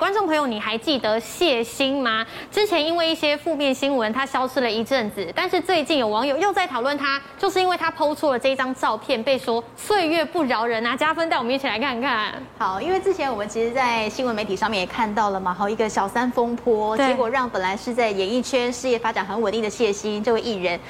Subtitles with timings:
[0.00, 2.26] 观众朋友，你还记得谢欣吗？
[2.50, 10.96] 之前因为一些负面新闻，他消失了一阵子，但是最近有网友又在讨论他，就是因为他 PO 出了这一张照片，被说岁月不饶人啊。
[10.96, 12.32] 加分，带我们一起来看看。
[12.56, 20.80] 好，因为之前我们其实，在新闻媒体上面也看到了嘛，好一个小三风波，结果让本来是在演艺圈事业发展很稳定的谢欣这位艺人。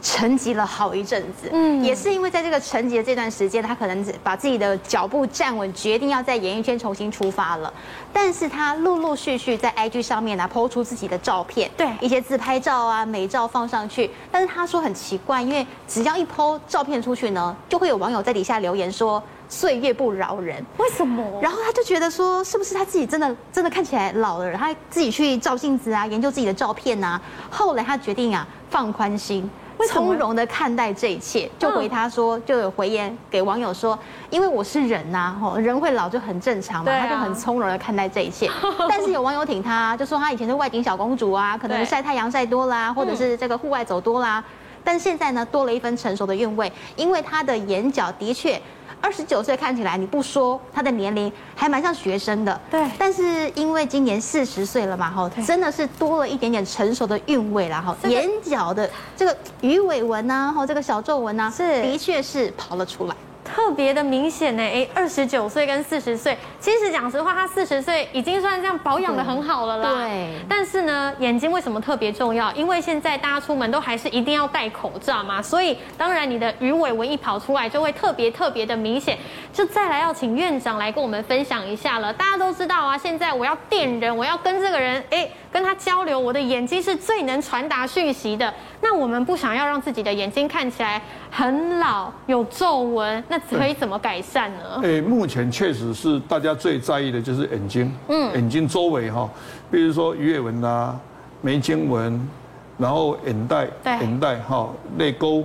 [0.00, 7.72] 沉寂了好一阵子，嗯，也是因为在这个沉寂的这段时间，他可能把自己的脚步站稳，决定要在演艺圈重新出发了。
[8.12, 14.10] 但是他陆陆续续在 IG 上面呢，PO 出自己的照片，对，一些自拍照啊、美照放上去。
[14.30, 21.24] 但是他说很奇怪，因为只要一 PO 照片出去呢，就会有网友在底下留言说“岁月不饶人”，为什么？
[21.42, 24.52] 然后他就觉得说，是不是他自己真的真的看起来老了？
[24.54, 27.20] 他自己去照镜子啊，研究自己的照片啊。
[27.50, 29.48] 后来他决定啊，放宽心。
[29.86, 33.98] 从容的看待这一切，就回他说，就有回言给网友说，
[34.30, 38.50] 因为我是人呐，吼，人会老就很正常嘛，他就很从容的看待这一切。
[38.88, 44.42] 但是有网友挺他，就说他以前是外景小公主啊， 可能晒太阳晒多啦，或者是这个户外走多啦，
[44.82, 48.60] 但现在呢，多了一分成熟的韵味，因为他的眼角的确。
[49.00, 52.84] 二十九岁看起来你不说他的年龄还蛮像学生的，对。
[52.98, 57.96] 但是因为今年四十岁了嘛，哈，真的是多了一点点成熟的韵味啦，哈。
[58.08, 63.14] 眼角的这个鱼尾纹呐，哈，这个小皱纹呐，是的确是跑了出来。
[63.58, 69.90] 特别的明显呢，哎，二十九岁跟四十岁，其实讲实话，他四十岁已经算这样保养的很好了啦。
[69.96, 70.28] 对。
[70.48, 72.52] 但是呢，眼睛为什么特别重要？
[72.52, 79.18] 因为现在大家出门都还是一定要戴口罩嘛，所以当然你的鱼尾纹一跑出来，就会特别特别的明显。
[79.58, 82.12] 就再来要请院长来跟我们分享一下了。
[82.12, 85.28] 大家都知道啊，现在我要电人，我要跟这个人，哎。
[85.50, 88.52] 跟他交流，我的眼睛是最能传达讯息的。
[88.82, 94.80] 那我们不想要让自己的眼睛看起来很老、有皱纹，那可以怎么改善呢？
[94.82, 99.28] 诶，目前确实是大家最在意的就是眼睛，嗯，眼睛周围哈，
[99.70, 100.94] 比如说鱼尾纹啊、
[101.40, 102.28] 眉间纹，
[102.76, 105.42] 然后眼袋、眼袋哈、泪沟，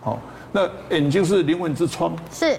[0.00, 0.16] 好，
[0.52, 2.56] 那眼睛是灵魂之窗，是。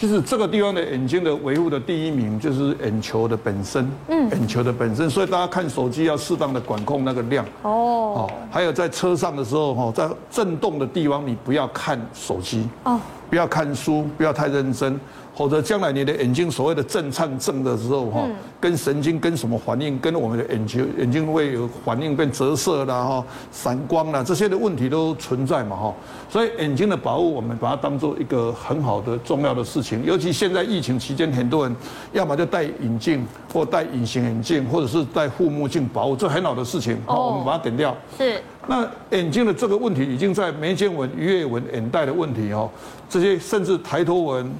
[0.00, 14.98] 其实这个地方的眼睛的维护的第一名就是眼球的本身，嗯，眼球的本身，所以大家看手机要适当的管控那个量，哦，还有在车上的时候哈，在震动的地方你不要看手机，哦，不要看书，不要太认真。
[15.40, 18.28] 否则将来你的眼睛所谓的震颤症的时候，哈，
[18.60, 25.94] 跟神经跟什么反应，跟我们的眼球眼睛会有反应，变折射啦，哈，散光啦，这些的问题都存在嘛，哈。
[26.28, 30.04] 所以眼睛的保护，我们把它当做一个很好的重要的事情。
[30.04, 31.74] 尤其现在疫情期间，很多人
[32.12, 36.98] 要么就戴眼镜，或戴隐形眼镜，或者是戴护目镜保护，这很好的事情。
[37.06, 37.96] 好，我们把它点掉。
[38.18, 38.38] 是。
[38.66, 38.86] 那
[39.16, 42.68] 眼睛的这个问题，已经在眉间纹、鱼尾纹、眼袋的问题，哈，
[43.08, 44.52] 这些甚至抬头纹。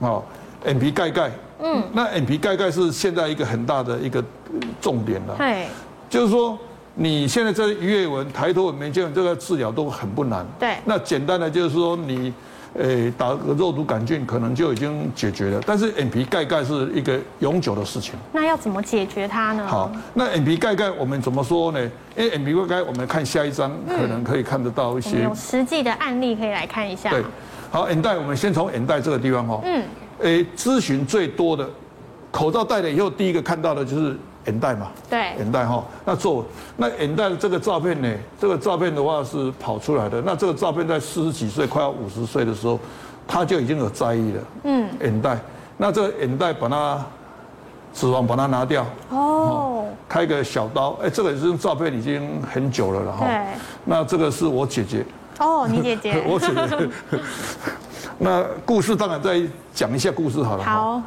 [0.00, 0.24] 好，
[0.66, 1.30] 眼皮盖盖，
[1.62, 4.24] 嗯，那眼皮盖盖是现在一个很大的一个
[4.80, 5.34] 重点了。
[5.36, 5.66] 对，
[6.08, 6.58] 就是说
[6.94, 10.46] 你现在在鱼尾纹、抬头纹、眉间纹这个治疗都很不难。
[10.58, 12.32] 对，那简单的就是说你，
[12.78, 15.60] 诶，打个肉毒杆菌可能就已经解决了。
[15.66, 18.14] 但是眼皮盖盖是一个永久的事情。
[18.32, 19.66] 那要怎么解决它呢？
[19.66, 21.80] 好，那眼皮盖盖我们怎么说呢？
[22.16, 27.10] 因为眼皮盖盖，我们看下一张，可能可以看得到一些有实际的案例可以来看一下。
[27.10, 27.22] 对。
[27.70, 29.60] 好，眼袋，我们先从眼袋这个地方哈。
[29.64, 29.84] 嗯。
[30.18, 31.68] 诶，咨询最多的，
[32.32, 34.16] 口罩戴了以后，第一个看到的就是
[34.46, 34.88] 眼袋嘛。
[35.08, 35.18] 对。
[35.38, 36.44] 眼袋哈，那做
[36.76, 38.12] 那眼袋的这个照片呢？
[38.40, 40.20] 这个照片的话是跑出来的。
[40.22, 42.78] 那这个照片在四十几岁，快要五十岁的时候，
[43.26, 44.42] 他就已经有在意了。
[44.64, 44.88] 嗯。
[45.00, 45.38] 眼袋，
[45.76, 47.06] 那这个眼袋把它
[47.94, 48.84] 脂肪把它拿掉。
[49.10, 49.86] 哦。
[50.08, 53.26] 开个小刀，哎，这个这张照片已经很久了了哈。
[53.26, 53.40] 对。
[53.84, 55.06] 那这个是我姐姐。
[55.40, 56.88] 哦，你姐姐， 我姐姐。
[58.18, 59.42] 那故事当然再
[59.74, 60.62] 讲一下故事好了。
[60.62, 61.02] 好。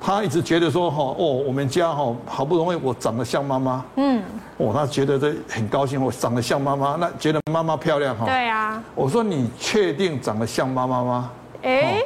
[0.00, 3.84] 他一直觉得说哈哦，我们家哈好不容易我长得像妈妈。
[3.96, 4.22] 嗯。
[4.58, 8.24] 哦，他觉得这很高兴，我长得像妈妈，那觉得妈妈漂亮哈。
[8.24, 8.80] 对啊。
[8.94, 11.30] 我说你确定长得像妈妈吗？
[11.62, 12.04] 哎。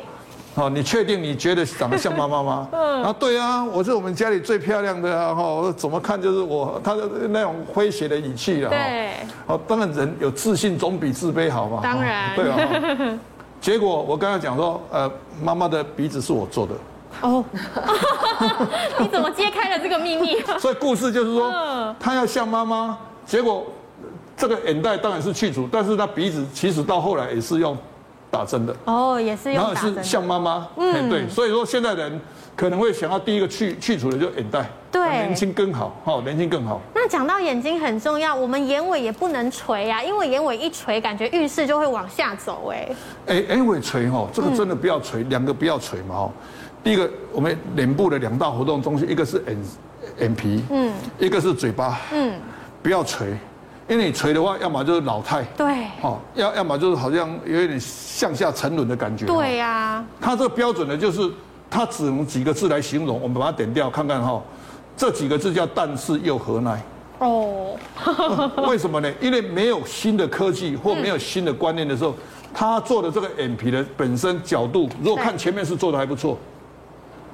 [0.55, 2.69] 好，你确定你觉得长得像妈妈吗？
[2.73, 3.03] 嗯。
[3.05, 5.35] 啊，对啊，我是我们家里最漂亮的啊！
[5.35, 8.69] 哈，我怎么看就是我，他的那种诙谐的语气了。
[8.69, 9.13] 对。
[9.47, 11.81] 好，当然人有自信总比自卑好嘛。
[11.83, 12.37] 当然。
[12.37, 13.19] 对啊。
[13.63, 15.11] 结果我刚才讲说，呃，
[15.43, 16.75] 妈妈的鼻子是我做的。
[17.23, 17.43] 哦。
[19.01, 20.37] 你怎么揭开了这个秘密？
[20.59, 23.65] 所以故事就是说，他要像妈妈，结果
[24.37, 27.75] 这个眼袋当然是去除，但是他鼻子其实到后来也是用。
[28.33, 28.75] 打针的。
[28.87, 32.19] 哦，也是用打针，然后是像妈妈，嗯，对，所以说现在人
[32.57, 36.81] 可能会想要第一个去去除的就眼袋，对，年轻更好，哈，年轻更好。
[36.95, 42.89] 那讲到眼睛很重要，我们眼尾也不能垂啊，因为眼尾一垂，感觉运势就会往下走，哎，
[43.27, 46.31] 哎，眼尾垂哈，这个真的不要垂，两个不要垂嘛，哈，
[46.83, 49.57] 第一个我们脸部的两大活动中心，一个是眼
[50.21, 52.33] 眼皮，嗯，一个是嘴巴，嗯，
[52.83, 53.37] 不要垂，
[53.89, 60.05] 因为你垂的话，要么就是老态，对，哦，要要么就是好像有一点向下沉沦的感觉，对呀、啊。
[60.21, 61.29] 它这个标准呢，就是
[61.69, 64.41] 它只能几个字来形容，我们把它点掉看看哈，
[64.97, 66.81] 这几个字叫但是又何奈。
[67.19, 67.77] 哦，
[68.69, 69.13] 为什么呢？
[69.21, 72.15] 因为没有新的科技或没有新的观念的时候，
[72.55, 76.39] 他做的这个眼皮的本身角度，如果看前面是做的还不错，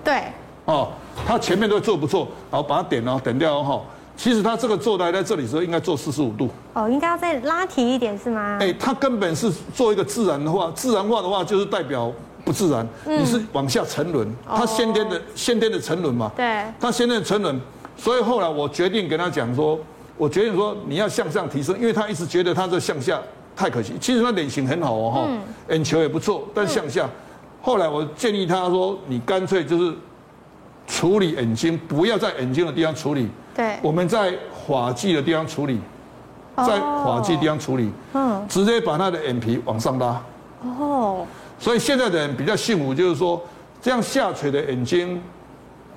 [0.02, 0.24] 对，
[0.64, 0.88] 哦，
[1.26, 3.80] 他前面都做不错，然后把它点了点掉哈。
[4.18, 8.58] 其实他这个做来在这里时候应该做四十五度，哦，应该要再拉提一点是吗？
[8.60, 12.12] 哎，他根本是做一个自然的话，自然化的话就是代表
[12.44, 17.58] 不自然，你是往下沉沦，他先天的先天的沉沦嘛，对，他先天的沉沦。
[17.96, 19.78] 所以后来我决定跟他讲说，
[20.16, 23.22] 我决定说你要向上提升，因为他一直觉得他这向下
[23.54, 23.92] 太可惜。
[24.00, 25.28] 其实他脸型很好哦，哈，
[25.72, 27.08] 眼球也不错，但向下。
[27.62, 29.94] 后来我建议他说，你干脆就是
[30.88, 34.34] 处理眼睛，不要在眼睛的地方处理，对，我们在
[34.66, 35.78] 发际的地方处理，
[36.56, 40.20] 在发际地方处理，嗯，直接把他的眼皮往上拉。
[40.62, 41.24] 哦，
[41.58, 43.40] 所以现在的人比较幸福，就是说
[43.80, 45.22] 这样下垂的眼睛。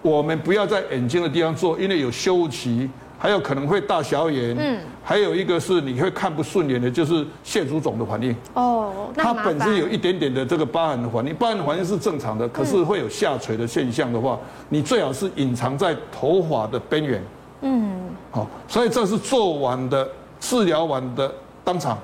[0.03, 2.89] 我们不要在眼睛的地方做，因为有修复期，
[3.21, 4.57] 还有可能会大小眼。
[4.57, 8.35] 嗯，还有一个是你会看不顺眼的，就是蟹足肿的反应。
[8.55, 14.39] 哦，它本身有一点点的这个疤痕的反应，疤痕的反应是正常的，可是会有下垂的现象的话，
[14.69, 17.23] 你最好是隐藏在头发的边缘。
[17.61, 20.09] 嗯，好，所以这是做完的
[20.39, 21.31] 治疗完的
[21.63, 21.95] 当场，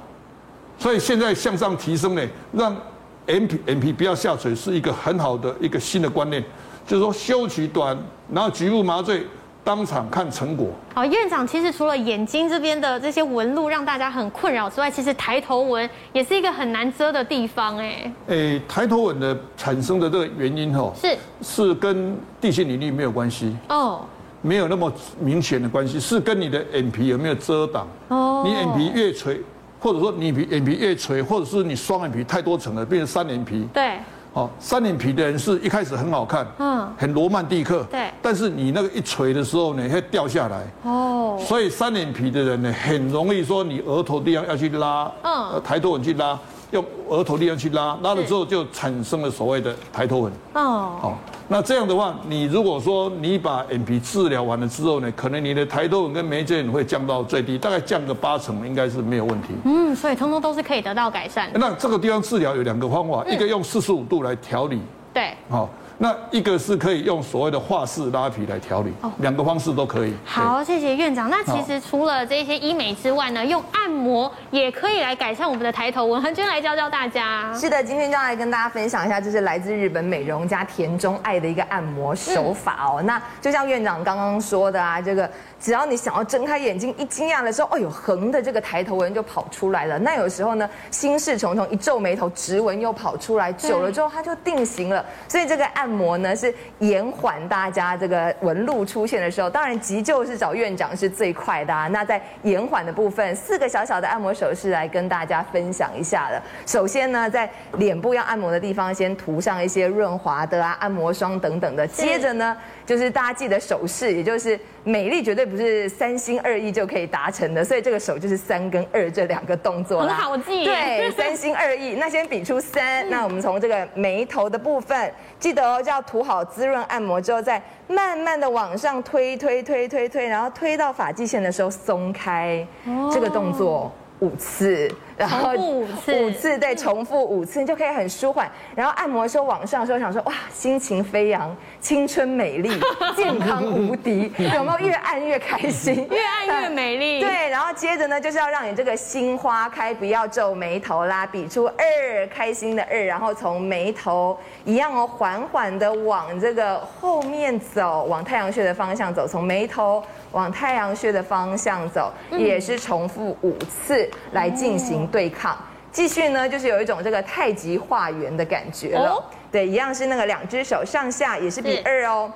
[0.78, 2.22] 所以现在向上提升呢，
[2.52, 2.78] 让
[3.25, 6.44] M P M P 不要下垂，是一个很好的一个新的观念。
[6.86, 7.98] 就是说休息短，
[8.31, 9.28] 然后局部麻醉，
[9.68, 10.69] 当场看成果。
[10.96, 18.14] 好，院长，其实除了眼睛这边的这些纹路让大家很困扰之外，其实抬头纹也是一个很难遮的地方，哎。
[18.30, 24.06] 哎，抬头纹的产生的这个原因哈，是是跟地心引力没有关系哦，
[24.42, 28.44] 没有那么明显的关系，是跟你的眼皮有没有遮挡哦。
[28.46, 29.42] 你眼皮越垂，
[29.81, 33.68] 或者说你皮眼皮越垂，或者是你双眼皮太多层了，变成三眼皮。
[33.74, 33.98] 对。
[34.38, 38.12] 哦，三眼皮的人是一开始很好看，嗯，很罗曼蒂克，对。
[38.22, 41.39] 但是你那个一垂的时候呢，会掉下来，哦。
[41.39, 46.38] 所以三眼皮的人呢，很容易说你额头地方要去拉，嗯，抬头纹去拉。
[46.72, 50.34] 用额头地方去拉，拉了之后就产生了所谓的抬头纹。
[50.54, 51.18] 哦，好，
[51.50, 59.50] 那这样的话，你如果说你把眼皮治疗完了之后呢，可能你的抬头纹跟眉间纹会降到最低，大概降个八成，应该是没有问题。
[59.64, 61.50] 嗯，所以通通都是可以得到改善。
[61.54, 64.82] 那这个地方治疗有两个方法，一个用四十五度来调理。
[65.14, 65.70] 对，好。
[66.00, 70.14] 那一个是可以用所谓的画式拉皮来调理，两个方式都可以。
[70.24, 71.30] 好，谢谢院长。
[71.30, 76.22] 那其实除了这些医美之外呢，用按摩也可以来改善我们的抬头纹。
[76.22, 77.52] 恒君来教教大家。
[77.54, 83.02] 是的，今天就要来跟大家分享一下，就是来自日本美容家田中爱的一个按摩手法哦。
[83.02, 85.28] 那就像院长刚刚说的啊，这个。
[85.60, 89.98] 只要你想要睁开眼睛，一惊讶的时候，哦呦，横的这个抬头纹就跑出来了。
[89.98, 95.04] 那有时候呢，心事重重，一皱眉头，直纹又跑出来，久了之后它就定型了。
[95.28, 99.50] 所以这个按按摩呢，是延缓大家这个纹路出现的时候。
[99.50, 101.88] 当然急救是找院长是最快的啊。
[101.88, 106.42] 那在延缓的部分，四个小小的按摩手势来跟大家分享一下的。
[106.66, 111.88] 首先呢，在脸部要按摩的地方，先涂上一些润滑的啊，按摩霜等等的。
[111.88, 112.57] 接着呢，
[112.88, 114.60] 就是大家记得手势，也就是。
[114.84, 120.13] 美丽绝对不是三心二意就可以达成的，所以这个手就是三跟二这两个动作啦。
[120.13, 120.63] 很好记。
[120.63, 121.96] 对，三心二意。
[121.96, 132.65] 那先比出三， 那我们从这个眉头的部分，记得哦，就要涂好滋润按摩之后，再慢慢的往上推推推推推，然后推到发际线的时候松开，
[133.12, 134.89] 这个动作五次。
[135.17, 138.50] 然后五次，五次对，重复五次，你就可以很舒缓。
[138.75, 142.69] 然后按摩的时候往上的时候，想说哇，心情飞扬，青春美丽，
[143.15, 144.77] 健康无敌，有没有？
[144.77, 147.19] 越按越开心， 越按越美丽。
[147.25, 165.07] 对，然后接着呢，就是要让你这个心花开，不要皱眉头啦，比出二，开心的二，然后从眉头一样哦，缓缓的往这个后面走，往太阳穴的方向走，从眉头往太阳穴的方向走，也是重复五次来进行。
[165.08, 165.58] 对抗，
[165.92, 169.12] 继续呢，就是有一种这个太极画圆的感觉了。
[169.12, 172.32] 哦、对，一样是那个两只手上下也是比二哦，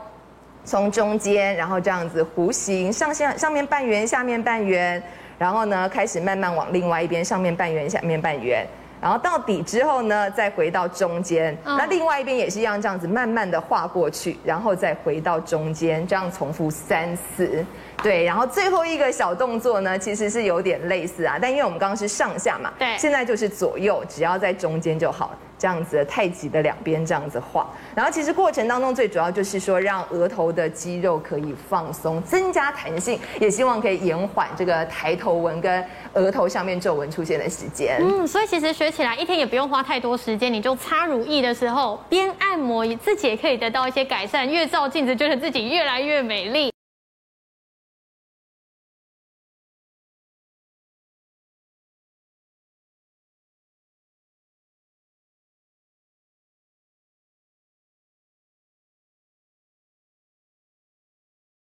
[0.63, 5.01] 从中间，然后这样子弧形，上下上面半圆，下面半圆，
[5.38, 8.66] 然后呢开始慢慢往另外一边，上面半圆，下面半圆，
[9.01, 17.66] 然后到底之后呢，再回到中间，哦、那另外一边也是一样，这样子慢慢的画过去，然后再回到中间，这样重复三次。
[18.03, 25.31] 对，然后最后一个小动作呢，其实是有点类似啊，但因为我们刚刚是上下嘛，对，现在就是左右，只要在中间就好。
[25.62, 38.00] 这样子太极的两边这样子画，然后其实过程当中最主要就是说让额头的肌肉可以放松，增加弹性，也希望可以延缓这个抬头纹跟额头上面皱纹出现的时间。
[38.01, 44.50] 嗯，所以其实学起来一天也不用花太多时间，你就擦乳液的时候边按摩，自己也可以得到一些改善。
[44.50, 46.71] 越照镜子觉得自己越来越美丽。